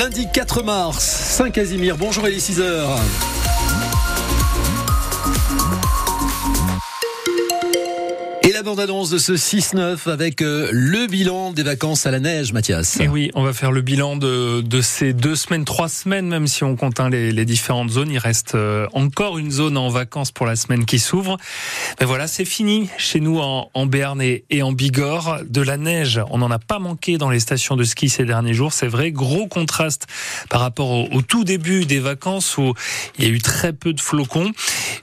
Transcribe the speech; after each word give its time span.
Lundi 0.00 0.26
4 0.32 0.62
mars, 0.62 1.04
Saint-Casimir. 1.04 1.98
Bonjour, 1.98 2.26
il 2.26 2.34
est 2.34 2.40
6 2.40 2.62
heures. 2.62 2.98
La 8.60 8.64
bande-annonce 8.64 9.08
de 9.08 9.16
ce 9.16 9.32
6-9 9.32 10.10
avec 10.10 10.42
euh, 10.42 10.68
le 10.70 11.06
bilan 11.06 11.50
des 11.52 11.62
vacances 11.62 12.04
à 12.04 12.10
la 12.10 12.20
neige, 12.20 12.52
Mathias. 12.52 13.00
Et 13.00 13.08
oui, 13.08 13.30
on 13.34 13.42
va 13.42 13.54
faire 13.54 13.72
le 13.72 13.80
bilan 13.80 14.16
de, 14.16 14.60
de 14.60 14.82
ces 14.82 15.14
deux 15.14 15.34
semaines, 15.34 15.64
trois 15.64 15.88
semaines, 15.88 16.26
même 16.26 16.46
si 16.46 16.62
on 16.62 16.76
compte 16.76 17.00
hein, 17.00 17.08
les, 17.08 17.32
les, 17.32 17.46
différentes 17.46 17.88
zones. 17.88 18.10
Il 18.10 18.18
reste 18.18 18.54
euh, 18.54 18.86
encore 18.92 19.38
une 19.38 19.50
zone 19.50 19.78
en 19.78 19.88
vacances 19.88 20.30
pour 20.30 20.44
la 20.44 20.56
semaine 20.56 20.84
qui 20.84 20.98
s'ouvre. 20.98 21.38
Mais 22.00 22.06
voilà, 22.06 22.26
c'est 22.26 22.44
fini 22.44 22.90
chez 22.98 23.20
nous 23.20 23.38
en, 23.38 23.70
en 23.72 23.86
Béarn 23.86 24.20
et, 24.20 24.44
en 24.62 24.72
Bigorre. 24.72 25.38
De 25.48 25.62
la 25.62 25.78
neige, 25.78 26.20
on 26.28 26.36
n'en 26.36 26.50
a 26.50 26.58
pas 26.58 26.78
manqué 26.78 27.16
dans 27.16 27.30
les 27.30 27.40
stations 27.40 27.76
de 27.76 27.84
ski 27.84 28.10
ces 28.10 28.26
derniers 28.26 28.52
jours. 28.52 28.74
C'est 28.74 28.88
vrai, 28.88 29.10
gros 29.10 29.46
contraste 29.46 30.06
par 30.50 30.60
rapport 30.60 30.90
au, 30.90 31.08
au, 31.12 31.22
tout 31.22 31.44
début 31.44 31.86
des 31.86 32.00
vacances 32.00 32.58
où 32.58 32.74
il 33.18 33.24
y 33.24 33.26
a 33.26 33.30
eu 33.30 33.40
très 33.40 33.72
peu 33.72 33.94
de 33.94 34.00
flocons. 34.02 34.52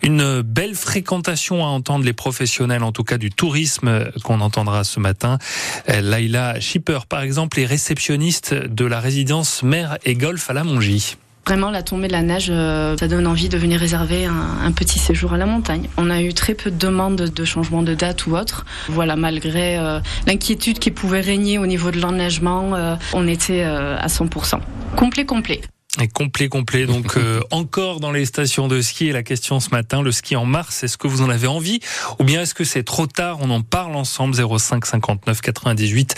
Une 0.04 0.44
belle 0.44 0.76
fréquentation 0.76 1.66
à 1.66 1.70
entendre 1.70 2.05
les 2.05 2.13
professionnels, 2.13 2.84
en 2.84 2.91
tout 2.91 3.04
cas 3.04 3.18
du 3.18 3.32
tourisme 3.48 4.12
qu'on 4.26 4.42
entendra 4.42 4.84
ce 4.84 5.00
matin. 5.00 5.38
Laila 5.88 6.60
Schipper, 6.60 7.00
par 7.08 7.22
exemple, 7.22 7.58
est 7.62 7.66
réceptionniste 7.66 8.54
de 8.54 8.84
la 8.84 9.00
résidence 9.00 9.64
mer 9.64 9.98
et 10.04 10.16
golf 10.16 10.50
à 10.50 10.54
la 10.54 10.66
Mongie. 10.66 11.16
Vraiment, 11.46 11.72
la 11.72 11.82
tombée 11.82 12.10
de 12.10 12.12
la 12.12 12.24
neige, 12.24 12.48
ça 13.00 13.08
donne 13.08 13.26
envie 13.26 13.48
de 13.48 13.58
venir 13.58 13.80
réserver 13.80 14.26
un, 14.26 14.72
petit 14.74 15.00
séjour 15.00 15.32
à 15.32 15.38
la 15.38 15.46
montagne. 15.46 15.88
On 15.96 16.10
a 16.10 16.22
eu 16.22 16.34
très 16.34 16.55
peu 16.55 16.70
de 16.72 16.76
demandes 16.76 17.16
de 17.16 17.46
changement 17.46 17.84
de 17.84 17.94
date 17.94 18.28
ou 18.28 18.36
autre. 18.36 18.66
Voilà, 18.90 19.16
malgré 19.16 19.77
euh, 19.77 20.02
l'inquiétude 20.26 20.77
qui 20.77 20.91
pouvait 20.91 21.22
régner 21.22 21.58
au 21.58 21.66
niveau 21.66 21.90
de 21.90 22.02
l'enneigement, 22.02 22.76
euh, 22.76 22.96
on 23.14 23.30
était 23.30 23.64
euh, 23.64 23.98
à 23.98 24.08
100%. 24.08 24.60
Complet, 24.98 25.26
complet. 25.26 25.62
Et 26.00 26.08
complet, 26.08 26.48
complet. 26.48 26.86
Donc 26.86 27.14
euh, 27.18 27.40
encore 27.52 28.00
dans 28.00 28.12
les 28.12 28.26
stations 28.26 28.68
de 28.68 28.82
ski. 28.82 29.08
Et 29.08 29.12
la 29.12 29.24
question 29.24 29.60
ce 29.60 29.70
matin, 29.71 30.02
le 30.02 30.12
ski 30.12 30.35
en 30.35 30.46
mars, 30.46 30.84
est-ce 30.84 30.98
que 30.98 31.08
vous 31.08 31.21
en 31.21 31.30
avez 31.30 31.48
envie 31.48 31.80
ou 32.20 32.24
bien 32.24 32.41
est-ce 32.41 32.54
que 32.54 32.63
c'est 32.63 32.84
trop 32.84 33.08
tard? 33.08 33.40
On 33.41 33.49
en 33.49 33.62
parle 33.62 33.96
ensemble. 33.96 34.36
05 34.36 34.86
59 34.86 35.41
98 35.41 36.16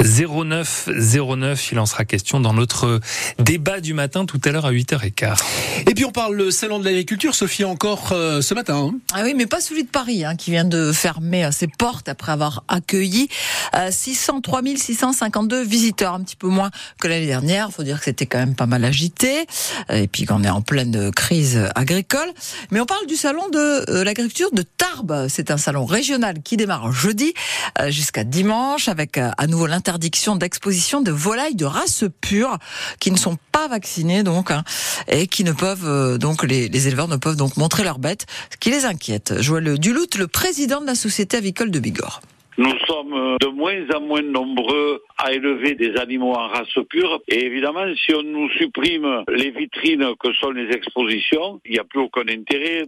09 0.00 0.88
09. 1.06 1.72
Il 1.72 1.78
en 1.78 1.86
sera 1.86 2.04
question 2.04 2.40
dans 2.40 2.54
notre 2.54 3.00
débat 3.38 3.80
du 3.80 3.94
matin 3.94 4.24
tout 4.24 4.40
à 4.44 4.50
l'heure 4.50 4.66
à 4.66 4.72
8h15. 4.72 5.38
Et 5.86 5.94
puis 5.94 6.04
on 6.04 6.12
parle 6.12 6.34
le 6.34 6.50
salon 6.50 6.78
de 6.78 6.84
l'agriculture, 6.84 7.34
Sophie, 7.34 7.64
encore 7.64 8.12
euh, 8.12 8.40
ce 8.40 8.54
matin. 8.54 8.76
Hein 8.76 8.98
ah 9.14 9.22
oui, 9.24 9.34
mais 9.34 9.46
pas 9.46 9.60
celui 9.60 9.84
de 9.84 9.88
Paris, 9.88 10.24
hein, 10.24 10.36
qui 10.36 10.50
vient 10.50 10.64
de 10.64 10.92
fermer 10.92 11.50
ses 11.52 11.66
portes 11.66 12.08
après 12.08 12.32
avoir 12.32 12.64
accueilli 12.68 13.28
euh, 13.74 13.90
603 13.90 14.62
652 14.76 15.62
visiteurs, 15.64 16.14
un 16.14 16.22
petit 16.22 16.36
peu 16.36 16.48
moins 16.48 16.70
que 17.00 17.08
l'année 17.08 17.26
dernière. 17.26 17.68
Il 17.70 17.74
faut 17.74 17.82
dire 17.82 17.98
que 17.98 18.04
c'était 18.04 18.26
quand 18.26 18.38
même 18.38 18.54
pas 18.54 18.66
mal 18.66 18.84
agité 18.84 19.17
et 19.24 20.08
puis 20.08 20.24
qu'on 20.24 20.44
est 20.44 20.50
en 20.50 20.62
pleine 20.62 21.10
crise 21.12 21.60
agricole. 21.74 22.32
Mais 22.70 22.80
on 22.80 22.86
parle 22.86 23.06
du 23.06 23.16
salon 23.16 23.48
de 23.48 23.58
euh, 23.90 24.04
l'agriculture 24.04 24.50
de 24.52 24.62
Tarbes. 24.62 25.26
C'est 25.28 25.50
un 25.50 25.56
salon 25.56 25.84
régional 25.84 26.42
qui 26.42 26.56
démarre 26.56 26.92
jeudi 26.92 27.34
euh, 27.80 27.90
jusqu'à 27.90 28.24
dimanche 28.24 28.88
avec 28.88 29.18
euh, 29.18 29.30
à 29.38 29.46
nouveau 29.46 29.66
l'interdiction 29.66 30.36
d'exposition 30.36 31.00
de 31.00 31.10
volailles 31.10 31.54
de 31.54 31.64
race 31.64 32.04
pure 32.20 32.58
qui 33.00 33.10
ne 33.10 33.16
sont 33.16 33.36
pas 33.52 33.68
vaccinées 33.68 34.22
donc 34.22 34.50
hein, 34.50 34.64
et 35.08 35.26
qui 35.26 35.44
ne 35.44 35.52
peuvent 35.52 36.18
donc 36.18 36.44
les, 36.44 36.68
les, 36.68 36.88
éleveurs 36.88 37.08
ne 37.08 37.16
peuvent 37.16 37.36
donc 37.36 37.56
montrer 37.56 37.84
leurs 37.84 37.98
bêtes, 37.98 38.26
ce 38.50 38.56
qui 38.56 38.70
les 38.70 38.84
inquiète. 38.84 39.40
Joël 39.40 39.78
Duluth, 39.78 40.16
le 40.16 40.28
président 40.28 40.80
de 40.80 40.86
la 40.86 40.94
société 40.94 41.36
avicole 41.36 41.70
de 41.70 41.78
Bigorre. 41.78 42.20
Nous 42.58 42.76
sommes 42.88 43.36
de 43.40 43.46
moins 43.46 43.88
en 43.94 44.00
moins 44.00 44.22
nombreux 44.22 45.00
à 45.16 45.32
élever 45.32 45.76
des 45.76 45.96
animaux 45.96 46.32
en 46.32 46.48
race 46.48 46.76
pure. 46.90 47.20
Et 47.28 47.46
évidemment, 47.46 47.86
si 47.94 48.12
on 48.12 48.24
nous 48.24 48.50
supprime 48.50 49.22
les 49.28 49.50
vitrines 49.50 50.16
que 50.18 50.32
sont 50.32 50.50
les 50.50 50.68
expositions, 50.74 51.60
il 51.64 51.74
n'y 51.74 51.78
a 51.78 51.84
plus 51.84 52.00
aucun 52.00 52.26
intérêt. 52.28 52.82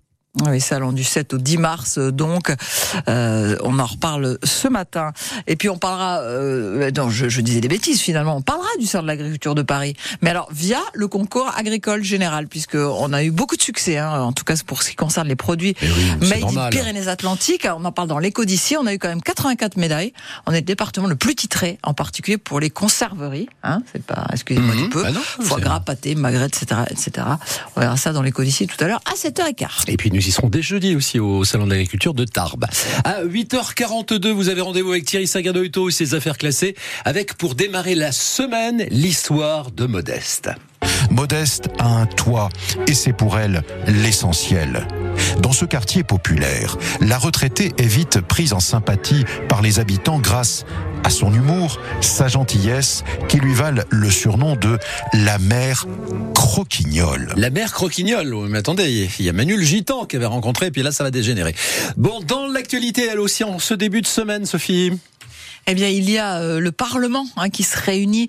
Oui, 0.46 0.60
salon 0.60 0.92
du 0.92 1.02
7 1.02 1.34
au 1.34 1.38
10 1.38 1.56
mars, 1.58 1.98
donc 1.98 2.54
euh, 3.08 3.56
on 3.64 3.80
en 3.80 3.84
reparle 3.86 4.38
ce 4.44 4.68
matin. 4.68 5.10
Et 5.48 5.56
puis 5.56 5.68
on 5.68 5.76
parlera, 5.76 6.20
euh, 6.20 6.88
non, 6.96 7.10
je, 7.10 7.28
je, 7.28 7.40
disais 7.40 7.60
des 7.60 7.66
bêtises 7.66 8.00
finalement, 8.00 8.36
on 8.36 8.40
parlera 8.40 8.68
du 8.78 8.86
salon 8.86 9.02
de 9.02 9.08
l'agriculture 9.08 9.56
de 9.56 9.62
Paris, 9.62 9.96
mais 10.22 10.30
alors 10.30 10.48
via 10.52 10.78
le 10.94 11.08
concours 11.08 11.50
agricole 11.56 12.04
général, 12.04 12.46
puisque 12.46 12.76
on 12.76 13.12
a 13.12 13.24
eu 13.24 13.32
beaucoup 13.32 13.56
de 13.56 13.62
succès, 13.62 13.98
hein, 13.98 14.20
en 14.20 14.32
tout 14.32 14.44
cas 14.44 14.54
pour 14.64 14.84
ce 14.84 14.90
qui 14.90 14.94
concerne 14.94 15.26
les 15.26 15.34
produits 15.34 15.74
Eh 15.82 15.86
oui, 16.20 16.28
made. 16.28 16.70
Pyrénées-Atlantiques. 16.70 17.66
On 17.76 17.84
en 17.84 17.90
parle 17.90 18.06
dans 18.06 18.20
l'éco 18.20 18.44
d'ici, 18.44 18.76
on 18.76 18.86
a 18.86 18.94
eu 18.94 18.98
quand 19.00 19.08
même 19.08 19.22
84 19.22 19.78
médailles. 19.78 20.12
On 20.46 20.52
est 20.52 20.60
le 20.60 20.62
département 20.62 21.08
le 21.08 21.16
plus 21.16 21.34
titré, 21.34 21.80
en 21.82 21.92
particulier 21.92 22.38
pour 22.38 22.60
les 22.60 22.70
conserveries. 22.70 23.48
Hein, 23.64 23.82
c'est 23.92 24.04
pas, 24.04 24.26
excusez-moi 24.32 24.76
Mhm. 24.76 24.82
du 24.84 24.88
peu, 24.90 25.02
Ah 25.04 25.10
non, 25.10 25.20
foie 25.20 25.58
gras, 25.58 25.80
pâté, 25.80 26.14
magret, 26.14 26.46
etc., 26.46 26.82
etc. 26.88 27.26
On 27.74 27.80
verra 27.80 27.96
ça 27.96 28.12
dans 28.12 28.22
l'éco 28.22 28.44
d'ici 28.44 28.68
tout 28.68 28.76
à 28.84 28.86
l'heure 28.86 29.00
à 29.10 29.16
7h15. 29.16 29.88
Et 29.88 29.96
puis 29.96 30.10
nous 30.20 30.28
y 30.28 30.32
serons 30.32 30.50
dès 30.50 30.60
jeudi 30.60 30.94
aussi 30.96 31.18
au 31.18 31.44
Salon 31.44 31.66
de 31.66 32.12
de 32.12 32.24
Tarbes. 32.26 32.66
À 33.04 33.24
8h42, 33.24 34.28
vous 34.32 34.50
avez 34.50 34.60
rendez-vous 34.60 34.90
avec 34.90 35.06
Thierry 35.06 35.26
Sagadoito 35.26 35.88
et 35.88 35.92
ses 35.92 36.14
affaires 36.14 36.36
classées, 36.36 36.74
avec 37.06 37.32
pour 37.38 37.54
démarrer 37.54 37.94
la 37.94 38.12
semaine 38.12 38.84
l'histoire 38.90 39.70
de 39.70 39.86
Modeste. 39.86 40.50
Modeste 41.10 41.70
a 41.78 41.86
un 41.86 42.04
toit 42.04 42.50
et 42.86 42.92
c'est 42.92 43.14
pour 43.14 43.38
elle 43.38 43.62
l'essentiel. 43.86 44.86
Dans 45.40 45.52
ce 45.52 45.64
quartier 45.64 46.04
populaire, 46.04 46.76
la 47.00 47.16
retraitée 47.16 47.72
est 47.78 47.86
vite 47.86 48.20
prise 48.20 48.52
en 48.52 48.60
sympathie 48.60 49.24
par 49.48 49.62
les 49.62 49.80
habitants 49.80 50.18
grâce 50.18 50.66
à 51.04 51.10
son 51.10 51.32
humour, 51.32 51.78
sa 52.00 52.28
gentillesse, 52.28 53.04
qui 53.28 53.38
lui 53.38 53.54
valent 53.54 53.82
le 53.90 54.10
surnom 54.10 54.56
de 54.56 54.78
la 55.12 55.38
mère 55.38 55.86
croquignole. 56.34 57.32
La 57.36 57.50
mère 57.50 57.72
croquignole. 57.72 58.34
Mais 58.48 58.58
attendez, 58.58 59.08
il 59.18 59.24
y 59.24 59.28
a 59.28 59.32
Manu 59.32 59.56
le 59.56 59.62
Gitan 59.62 60.04
qui 60.04 60.16
avait 60.16 60.26
rencontré, 60.26 60.66
et 60.66 60.70
puis 60.70 60.82
là, 60.82 60.92
ça 60.92 61.04
va 61.04 61.10
dégénérer. 61.10 61.54
Bon, 61.96 62.20
dans 62.20 62.46
l'actualité, 62.46 63.06
elle 63.06 63.20
aussi, 63.20 63.44
en 63.44 63.58
ce 63.58 63.74
début 63.74 64.02
de 64.02 64.06
semaine, 64.06 64.46
Sophie. 64.46 64.92
Eh 65.66 65.74
bien, 65.74 65.88
il 65.88 66.10
y 66.10 66.18
a 66.18 66.38
euh, 66.38 66.58
le 66.58 66.72
Parlement 66.72 67.26
hein, 67.36 67.50
qui 67.50 67.62
se 67.62 67.78
réunit 67.78 68.28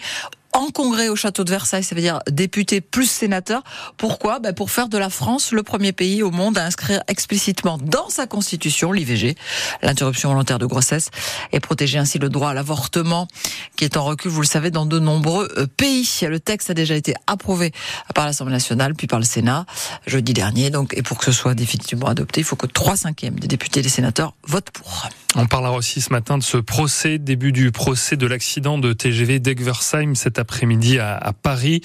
en 0.54 0.70
congrès 0.70 1.10
au 1.10 1.16
château 1.16 1.44
de 1.44 1.50
Versailles, 1.50 1.84
ça 1.84 1.96
veut 1.96 2.02
dire 2.02 2.20
députés 2.30 2.82
plus 2.82 3.10
sénateurs. 3.10 3.64
Pourquoi? 3.98 4.40
Ben 4.40 4.54
Pour 4.54 4.72
faire 4.72 4.88
de 4.88 4.98
la 4.98 5.10
France 5.10 5.52
le 5.52 5.64
premier 5.64 5.92
pays 5.94 6.24
au 6.24 6.32
monde 6.32 6.58
à 6.58 6.66
inscrire 6.66 7.02
explicitement 7.08 7.78
dans 7.78 8.10
sa 8.10 8.28
constitution 8.28 8.92
l'IVG, 8.92 9.36
l'interruption 9.82 10.30
volontaire 10.30 10.60
de 10.60 10.66
grossesse, 10.66 11.10
et 11.52 11.60
protéger 11.60 11.98
ainsi 11.98 12.20
le 12.20 12.30
droit 12.30 12.50
à 12.50 12.54
l'avortement, 12.54 13.28
qui 13.76 13.86
est 13.86 13.98
en 13.98 14.04
recul, 14.04 14.32
vous 14.32 14.42
le 14.42 14.48
savez, 14.48 14.72
dans 14.72 14.86
de 14.86 15.00
nombreux 15.00 15.50
euh, 15.58 15.68
pays. 15.68 16.08
Le 16.22 16.40
texte 16.40 16.70
a 16.70 16.74
déjà 16.74 16.96
été 16.96 17.14
approuvé 17.28 17.72
par 18.14 18.26
l'Assemblée 18.26 18.54
nationale, 18.54 18.94
puis 18.96 19.08
par 19.08 19.20
le 19.20 19.26
Sénat 19.26 19.66
jeudi 20.06 20.34
dernier. 20.34 20.70
Donc, 20.70 20.94
et 20.98 21.02
pour 21.02 21.18
que 21.18 21.26
ce 21.26 21.32
soit 21.32 21.56
définitivement 21.56 22.08
adopté, 22.08 22.42
il 22.42 22.44
faut 22.44 22.56
que 22.56 22.68
trois 22.68 22.96
cinquièmes 22.96 23.40
des 23.40 23.48
députés 23.48 23.80
et 23.80 23.84
des 23.84 23.90
sénateurs 23.90 24.34
votent 24.48 24.72
pour. 24.72 25.10
On 25.38 25.46
parlera 25.46 25.78
aussi 25.78 26.02
ce 26.02 26.12
matin 26.12 26.38
de 26.38 26.44
ce 26.44 26.58
procès, 26.58 27.18
début 27.18 27.54
du 27.54 27.72
procès 27.72 28.18
de 28.18 28.28
l'accident 28.28 28.78
de 28.78 28.92
TGV 28.92 29.40
d'Egversheim 29.40 30.14
cet 30.14 30.40
après-midi 30.40 31.00
à, 31.00 31.16
à, 31.16 31.32
Paris. 31.32 31.82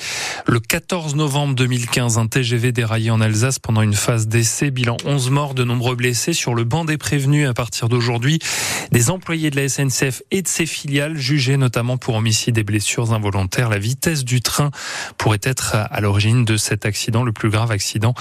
Le 0.46 0.58
14 0.58 1.14
novembre 1.14 1.54
2015, 1.54 2.18
un 2.18 2.26
TGV 2.26 2.72
déraillé 2.72 3.12
en 3.12 3.20
Alsace 3.20 3.60
pendant 3.60 3.82
une 3.82 3.94
phase 3.94 4.26
d'essai. 4.26 4.72
Bilan 4.72 4.96
11 5.04 5.30
morts, 5.30 5.54
de 5.54 5.62
nombreux 5.62 5.94
blessés. 5.94 6.32
Sur 6.32 6.54
le 6.54 6.64
banc 6.64 6.84
des 6.84 6.98
prévenus 6.98 7.48
à 7.48 7.54
partir 7.54 7.88
d'aujourd'hui, 7.88 8.40
des 8.90 9.10
employés 9.10 9.50
de 9.50 9.60
la 9.60 9.68
SNCF 9.68 10.22
et 10.32 10.42
de 10.42 10.48
ses 10.48 10.66
filiales 10.66 11.16
jugés 11.16 11.56
notamment 11.56 11.98
pour 11.98 12.16
homicide 12.16 12.58
et 12.58 12.64
blessures 12.64 13.12
involontaires. 13.12 13.70
La 13.70 13.78
vitesse 13.78 14.24
du 14.24 14.40
train 14.40 14.72
pourrait 15.18 15.38
être 15.44 15.76
à 15.76 16.00
l'origine 16.00 16.44
de 16.44 16.56
cet 16.56 16.84
accident, 16.84 17.22
le 17.22 17.32
plus 17.32 17.50
grave 17.50 17.70
accident 17.70 18.14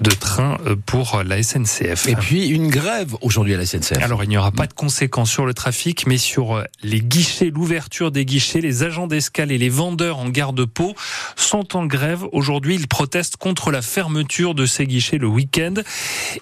de 0.00 0.10
train 0.12 0.56
pour 0.86 1.22
la 1.26 1.42
SNCF. 1.42 2.08
Et 2.08 2.16
puis 2.16 2.48
une 2.48 2.68
grève 2.68 3.14
aujourd'hui 3.20 3.52
à 3.52 3.58
la 3.58 3.66
SNCF. 3.66 3.98
Alors 4.00 4.24
il 4.24 4.30
n'y 4.30 4.38
aura 4.38 4.50
pas 4.50 4.61
de 4.66 4.72
conséquences 4.72 5.30
sur 5.30 5.46
le 5.46 5.54
trafic, 5.54 6.06
mais 6.06 6.18
sur 6.18 6.62
les 6.82 7.00
guichets, 7.00 7.50
l'ouverture 7.50 8.10
des 8.10 8.24
guichets, 8.24 8.60
les 8.60 8.82
agents 8.82 9.06
d'escale 9.06 9.52
et 9.52 9.58
les 9.58 9.68
vendeurs 9.68 10.18
en 10.18 10.28
garde-peau 10.28 10.94
sont 11.36 11.76
en 11.76 11.86
grève. 11.86 12.24
Aujourd'hui, 12.32 12.74
ils 12.74 12.88
protestent 12.88 13.36
contre 13.36 13.70
la 13.70 13.82
fermeture 13.82 14.54
de 14.54 14.66
ces 14.66 14.86
guichets 14.86 15.18
le 15.18 15.26
week-end. 15.26 15.74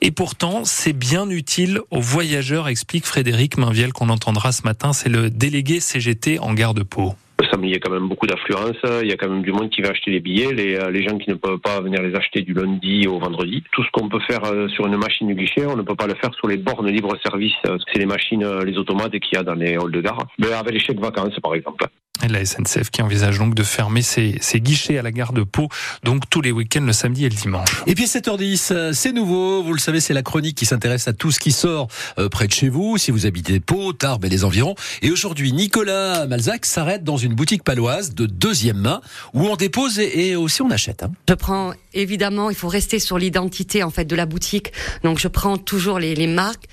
Et 0.01 0.11
pourtant, 0.11 0.65
c'est 0.65 0.93
bien 0.93 1.29
utile 1.31 1.81
aux 1.91 2.01
voyageurs, 2.01 2.69
explique 2.69 3.07
Frédéric 3.07 3.57
Mainviel 3.57 3.93
qu'on 3.93 4.09
entendra 4.09 4.53
ce 4.53 4.63
matin. 4.63 4.93
C'est 4.93 5.09
le 5.09 5.31
délégué 5.31 5.81
CGT 5.81 6.39
en 6.39 6.55
garde-peau. 6.55 7.15
Il 7.63 7.71
y 7.71 7.75
a 7.75 7.79
quand 7.79 7.91
même 7.91 8.09
beaucoup 8.09 8.27
d'affluence. 8.27 8.77
Il 9.03 9.09
y 9.09 9.13
a 9.13 9.17
quand 9.17 9.29
même 9.29 9.43
du 9.43 9.53
monde 9.53 9.71
qui 9.71 9.81
va 9.81 9.91
acheter 9.91 10.11
les 10.11 10.21
billets. 10.21 10.53
Les, 10.53 10.77
euh, 10.77 10.91
les 10.91 11.07
gens 11.07 11.17
qui 11.19 11.31
ne 11.31 11.35
peuvent 11.35 11.59
pas 11.59 11.81
venir 11.81 12.03
les 12.03 12.15
acheter 12.15 12.43
du 12.43 12.53
lundi 12.53 13.07
au 13.07 13.19
vendredi. 13.19 13.63
Tout 13.73 13.83
ce 13.83 13.91
qu'on 13.93 14.09
peut 14.09 14.21
faire 14.29 14.45
euh, 14.45 14.69
sur 14.69 14.87
une 14.87 14.97
machine 14.97 15.27
du 15.29 15.35
guichet, 15.35 15.67
on 15.67 15.77
ne 15.77 15.83
peut 15.83 15.95
pas 15.95 16.07
le 16.07 16.15
faire 16.15 16.35
sur 16.35 16.49
les 16.49 16.57
bornes 16.57 16.89
libre-service. 16.89 17.55
C'est 17.65 17.99
les 17.99 18.07
machines, 18.07 18.45
euh, 18.45 18.65
les 18.65 18.77
automates 18.77 19.13
qu'il 19.19 19.35
y 19.35 19.37
a 19.37 19.43
dans 19.43 19.55
les 19.55 19.77
halls 19.77 19.93
de 19.93 20.01
gare. 20.01 20.27
Mais 20.39 20.53
avec 20.53 20.73
les 20.73 20.81
chèques 20.81 21.01
vacances, 21.01 21.39
par 21.41 21.55
exemple. 21.55 21.85
Et 22.23 22.29
la 22.29 22.45
SNCF 22.45 22.91
qui 22.91 23.01
envisage 23.01 23.39
donc 23.39 23.55
de 23.55 23.63
fermer 23.63 24.03
ses, 24.03 24.37
ses, 24.43 24.61
guichets 24.61 24.99
à 24.99 25.03
la 25.03 25.11
gare 25.11 25.33
de 25.33 25.43
Pau, 25.43 25.71
donc 26.05 26.29
tous 26.29 26.43
les 26.43 26.53
week-ends, 26.53 26.85
le 26.85 26.93
samedi 26.93 27.25
et 27.25 27.31
le 27.31 27.35
dimanche. 27.35 27.83
Et 27.87 27.95
puis 27.95 28.05
7h10, 28.05 28.93
c'est 28.93 29.13
nouveau, 29.13 29.63
vous 29.63 29.73
le 29.73 29.79
savez, 29.79 30.01
c'est 30.01 30.13
la 30.13 30.23
chronique 30.23 30.55
qui 30.55 30.67
s'intéresse 30.67 31.09
à 31.09 31.15
tout 31.15 31.31
ce 31.31 31.41
qui 31.41 31.51
sort 31.51 31.89
près 32.31 32.47
de 32.47 32.53
chez 32.53 32.69
vous, 32.69 32.99
si 32.99 33.11
vous 33.11 33.25
habitez 33.25 33.59
Pau, 33.59 33.95
Tarbes 33.95 34.27
et 34.27 34.29
les 34.29 34.45
environs. 34.45 34.75
Et 35.01 35.11
aujourd'hui, 35.11 35.55
Nicolas 35.55 36.27
Malzac 36.27 36.67
s'arrête 36.67 37.05
dans 37.05 37.17
une 37.17 37.31
une 37.31 37.37
boutique 37.37 37.63
paloise 37.63 38.13
de 38.13 38.27
deuxième 38.27 38.79
main 38.79 39.01
où 39.35 39.47
on 39.47 39.55
dépose 39.55 40.01
et, 40.01 40.35
aussi 40.35 40.63
on 40.63 40.71
achète. 40.71 41.05
Hein. 41.05 41.13
Je 41.29 41.35
prends 41.35 41.73
évidemment, 41.95 42.51
il 42.51 42.57
faut 42.57 42.69
rester 42.69 42.99
sur 42.99 43.19
l'identité 43.19 43.85
en 43.85 43.91
fait 43.91 44.05
de 44.05 44.17
la 44.17 44.27
boutique. 44.27 44.73
Donc 45.05 45.21
je 45.21 45.29
prends 45.29 45.57
toujours 45.57 46.01
les, 46.01 46.17
les 46.17 46.27
marques. 46.27 46.65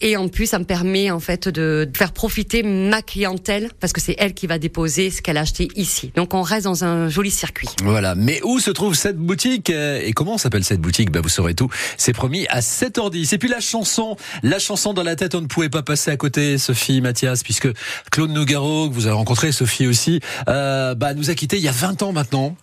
Et 0.00 0.16
en 0.16 0.28
plus, 0.28 0.46
ça 0.46 0.58
me 0.58 0.64
permet 0.64 1.10
en 1.10 1.20
fait 1.20 1.48
de 1.48 1.88
faire 1.96 2.12
profiter 2.12 2.62
ma 2.62 3.02
clientèle 3.02 3.70
parce 3.80 3.92
que 3.92 4.00
c'est 4.00 4.14
elle 4.18 4.34
qui 4.34 4.46
va 4.46 4.58
déposer 4.58 5.10
ce 5.10 5.22
qu'elle 5.22 5.36
a 5.36 5.40
acheté 5.40 5.68
ici. 5.74 6.12
Donc 6.14 6.34
on 6.34 6.42
reste 6.42 6.64
dans 6.64 6.84
un 6.84 7.08
joli 7.08 7.30
circuit. 7.30 7.68
Voilà. 7.82 8.14
Mais 8.14 8.40
où 8.44 8.60
se 8.60 8.70
trouve 8.70 8.94
cette 8.94 9.16
boutique 9.16 9.70
euh, 9.70 10.00
et 10.02 10.12
comment 10.12 10.38
s'appelle 10.38 10.64
cette 10.64 10.80
boutique? 10.80 11.10
Bah 11.10 11.20
vous 11.20 11.28
saurez 11.28 11.54
tout. 11.54 11.68
C'est 11.96 12.12
promis 12.12 12.46
à 12.48 12.60
7h10. 12.60 13.34
Et 13.34 13.38
puis 13.38 13.48
la 13.48 13.60
chanson, 13.60 14.16
la 14.42 14.58
chanson 14.58 14.92
dans 14.92 15.02
la 15.02 15.16
tête, 15.16 15.34
on 15.34 15.40
ne 15.40 15.46
pouvait 15.46 15.68
pas 15.68 15.82
passer 15.82 16.10
à 16.10 16.16
côté, 16.16 16.58
Sophie 16.58 17.00
Mathias, 17.00 17.42
puisque 17.42 17.68
Claude 18.10 18.30
Nougaro, 18.30 18.88
que 18.88 18.94
vous 18.94 19.06
avez 19.06 19.16
rencontré, 19.16 19.52
Sophie 19.52 19.86
aussi, 19.86 20.20
euh, 20.48 20.94
bah 20.94 21.14
nous 21.14 21.30
a 21.30 21.34
quitté 21.34 21.56
il 21.56 21.62
y 21.62 21.68
a 21.68 21.72
20 21.72 22.02
ans 22.02 22.12
maintenant. 22.12 22.56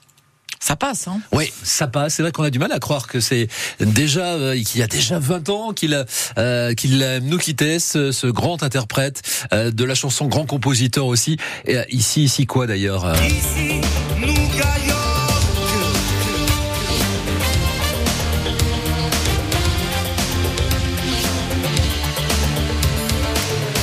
Ça 0.59 0.75
passe, 0.75 1.07
hein 1.07 1.19
Oui, 1.31 1.51
ça 1.63 1.87
passe. 1.87 2.15
C'est 2.15 2.23
vrai 2.23 2.31
qu'on 2.31 2.43
a 2.43 2.49
du 2.49 2.59
mal 2.59 2.71
à 2.71 2.79
croire 2.79 3.07
que 3.07 3.19
c'est 3.19 3.47
déjà 3.79 4.33
euh, 4.33 4.61
qu'il 4.61 4.79
y 4.79 4.83
a 4.83 4.87
déjà 4.87 5.19
20 5.19 5.49
ans 5.49 5.73
qu'il 5.73 6.05
euh, 6.37 6.73
qu'il 6.73 7.19
nous 7.23 7.37
quittait, 7.37 7.79
ce, 7.79 8.11
ce 8.11 8.27
grand 8.27 8.63
interprète 8.63 9.21
euh, 9.53 9.71
de 9.71 9.83
la 9.83 9.95
chanson, 9.95 10.25
grand 10.27 10.45
compositeur 10.45 11.05
aussi. 11.05 11.37
Et, 11.65 11.77
euh, 11.77 11.83
ici, 11.89 12.23
ici 12.23 12.45
quoi 12.45 12.67
d'ailleurs 12.67 13.05
euh 13.05 13.13
Ici, 13.25 13.81
nous 14.19 14.27
gagnons. 14.27 14.95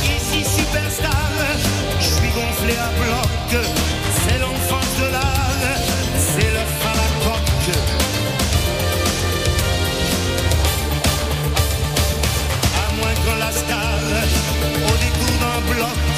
Ici, 0.04 0.44
superstar, 0.44 1.30
je 2.00 2.06
suis 2.06 2.28
gonflé 2.28 2.76
à 2.76 2.90
bloc. 2.98 4.01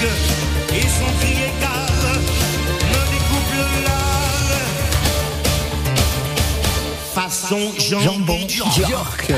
D'un 0.04 0.10
bloc, 0.10 1.23
Façon 7.44 7.58
jambon. 8.00 8.38
York, 8.88 9.30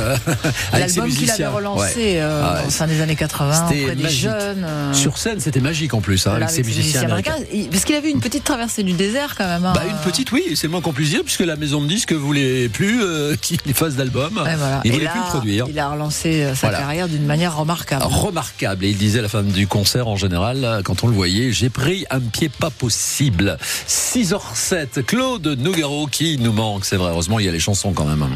avec 0.73 0.91
ses 0.91 0.97
L'album 1.01 1.17
qu'il 1.17 1.31
avait 1.31 1.47
relancé 1.47 1.97
Ouais. 1.97 2.17
euh, 2.21 2.43
Ah 2.45 2.55
ouais, 2.61 2.67
au 2.67 2.71
fin 2.71 2.87
des 2.87 3.01
années 3.01 3.17
80 3.17 3.69
C'était 3.69 3.83
auprès 3.83 3.97
des 3.97 4.09
jeunes. 4.09 4.65
euh, 4.65 4.93
Sur 4.93 5.19
scène, 5.19 5.41
c'était 5.41 5.61
magique 5.61 5.95
en 5.95 6.01
plus, 6.01 6.27
hein, 6.27 6.31
voilà, 6.31 6.47
avec 6.47 6.57
ses 6.57 6.63
musiciens 6.63 7.03
américains. 7.03 7.37
Parce 7.71 7.85
qu'il 7.85 7.95
avait 7.97 8.11
une 8.11 8.21
petite 8.21 8.45
traversée 8.45 8.83
du 8.83 8.93
désert 8.93 9.35
quand 9.37 9.47
même. 9.47 9.65
hein. 9.65 9.73
Bah 9.75 9.83
une 9.89 9.97
petite 10.11 10.31
oui, 10.33 10.53
c'est 10.55 10.67
le 10.67 10.71
moins 10.73 10.81
qu'on 10.81 10.93
puisse 10.93 11.11
dire 11.11 11.23
puisque 11.25 11.41
la 11.41 11.57
maison 11.57 11.81
de 11.83 11.87
disques 11.89 12.13
voulait 12.13 12.69
plus 12.69 13.03
euh, 13.03 13.35
qu'il 13.41 13.59
fasse 13.75 13.95
d'album. 13.95 14.33
Voilà. 14.35 14.81
Il 14.85 14.89
Et 14.91 14.93
voulait 14.95 15.05
là, 15.07 15.11
plus 15.13 15.21
le 15.21 15.27
produire. 15.27 15.67
Il 15.69 15.79
a 15.79 15.89
relancé 15.91 16.43
euh, 16.45 16.55
sa 16.55 16.69
Voilà. 16.69 16.79
carrière 16.79 17.09
d'une 17.09 17.27
manière 17.27 17.57
remarquable. 17.57 18.05
Remarquable. 18.05 18.85
Et 18.85 18.91
il 18.91 18.97
disait 18.97 19.19
à 19.19 19.23
la 19.23 19.29
fin 19.29 19.43
du 19.43 19.67
concert 19.67 20.09
en 20.09 20.17
général, 20.17 20.81
quand 20.85 21.05
on 21.05 21.09
le 21.09 21.15
voyait, 21.15 21.53
j'ai 21.53 21.71
pris 21.71 22.05
un 22.11 22.21
pied 22.21 22.49
pas 22.49 22.71
possible. 22.71 23.59
6h07, 23.89 25.03
Claude 25.05 25.47
Nougaro 25.59 26.07
qui 26.07 26.39
nous 26.39 26.53
manque, 26.53 26.85
c'est 26.85 26.97
vrai. 26.97 27.11
Heureusement, 27.11 27.39
il 27.39 27.47
y 27.47 27.49
a 27.49 27.53
les 27.53 27.61
chansons 27.61 27.93
quand 27.97 28.05
même. 28.05 28.29